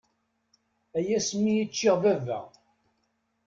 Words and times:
Ay 0.97 1.07
asmi 1.17 1.51
iččiɣ 1.63 1.95
baba! 2.03 2.39